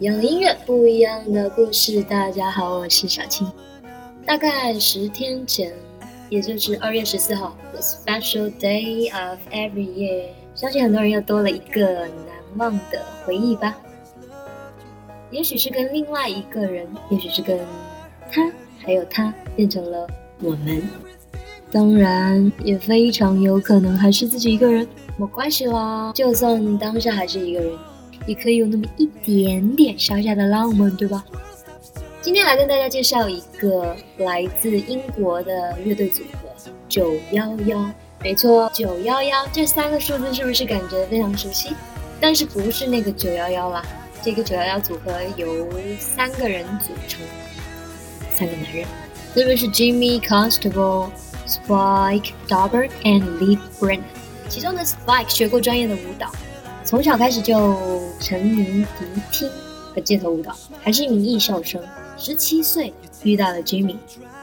[0.00, 2.00] 一样的音乐，不一样的故事。
[2.04, 3.50] 大家好，我是小青。
[4.24, 5.72] 大概十天前，
[6.28, 13.76] 也就是二月十四号，the special day of every year，相信很多人又多了一个难忘的回忆吧。
[15.32, 17.58] 也许是跟另外一个人，也许是跟
[18.30, 20.06] 他，还有他，变成了
[20.40, 20.80] 我们。
[21.72, 24.86] 当然，也非常有可能还是自己一个人，
[25.16, 26.12] 没关系啦。
[26.14, 27.76] 就算当下还是一个人。
[28.26, 31.24] 也可以有那么一点点小小的浪漫，对吧？
[32.20, 36.48] 今天来跟大家介绍一个来自英国的乐队组合
[36.88, 37.90] 九幺幺。
[38.20, 41.70] 没错，九幺幺这三个数字是不是感觉非常熟悉？
[42.20, 43.82] 但是不是那个九幺幺啦？
[44.20, 45.68] 这个九幺幺组合由
[46.00, 47.20] 三个人组成，
[48.34, 48.84] 三个男人，
[49.32, 51.10] 分别是 Jimmy Constable、
[51.46, 54.02] Spike Dobbert and Lee Brennan。
[54.48, 56.32] 其中的 Spike 学过专业的舞蹈。
[56.88, 57.76] 从小开始就
[58.18, 58.64] 沉迷
[58.98, 59.50] 迪厅
[59.94, 61.78] 和街头舞蹈，还是一名艺校生。
[62.16, 62.90] 十七岁
[63.22, 63.96] 遇到了 Jimmy，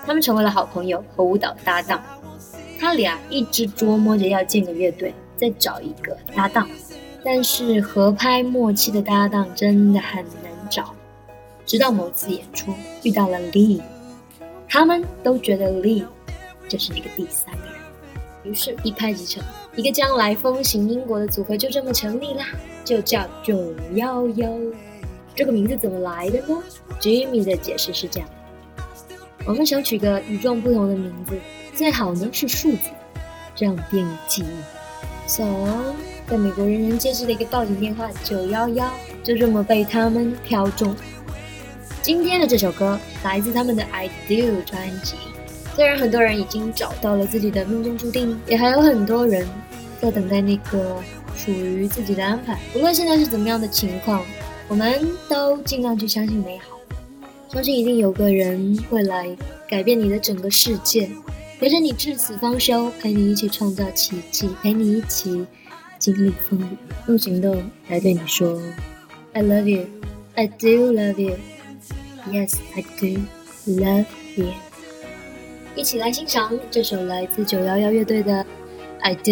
[0.05, 2.03] 他们成为了好朋友和舞蹈搭档。
[2.79, 6.69] 他俩一直琢磨着要建个乐队，再找一个搭档。
[7.23, 10.93] 但是合拍默契的搭档真的很难找。
[11.65, 12.71] 直到某次演出
[13.01, 13.81] 遇到了 Lee，
[14.69, 16.05] 他们都觉得 Lee
[16.69, 17.73] 就是那个第三个人。
[18.43, 19.43] 于是，一拍即成，
[19.75, 22.45] 一个将来风行英国的组合就这么成立啦，
[22.83, 24.49] 就叫九幺幺。
[25.35, 26.63] 这个名字怎么来的呢
[27.01, 28.29] ？Jimmy 的解释是这样：
[29.45, 31.37] 我们想取个与众不同的名字，
[31.73, 32.89] 最好呢是数字，
[33.53, 35.27] 这样便于记忆。
[35.27, 35.43] So，
[36.25, 38.89] 在美国人人皆知的一个报警电话九幺幺，
[39.23, 40.95] 就这么被他们挑中。
[42.01, 45.15] 今天的这首歌来自他们的《I Do》专辑。
[45.75, 49.45] 虽然很多人已经找到了自己的命中注定，也还有很多人
[50.01, 51.01] 在等待那个
[51.35, 52.57] 属于自己的安排。
[52.73, 54.23] 无论现在是怎么样的情况，
[54.69, 56.79] 我们都尽量去相信美好，
[57.51, 59.35] 相信一定有个人会来
[59.67, 61.09] 改变你的整个世界，
[61.59, 65.45] 陪着你至死方休，陪你一起创造奇迹，陪你一起
[65.99, 66.77] 经历风雨，
[67.09, 68.61] 用行动来对你说。
[69.33, 69.87] ：“I love you,
[70.35, 71.35] I do love you,
[72.31, 73.19] yes, I do
[73.67, 74.05] love
[74.37, 74.53] you。”
[75.75, 78.31] 一起来欣赏这首来自九幺幺乐队的
[79.01, 79.31] 《I Do》。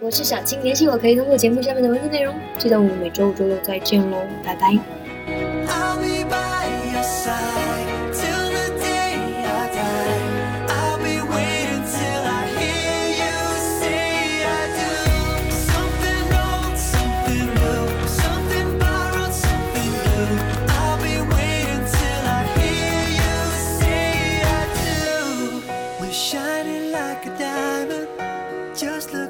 [0.00, 2.34] 我是小青，联系我可以通过节目下面的文字内容。
[2.58, 4.97] 记得我们每周五、周六再见喽，拜拜。
[26.12, 28.08] Shining like a diamond,
[28.74, 29.27] just look.